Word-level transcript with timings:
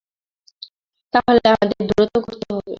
তাহলে, 1.13 1.47
আমাদের 1.47 1.81
দ্রুত 1.89 2.13
করতে 2.25 2.47
হবে। 2.49 2.69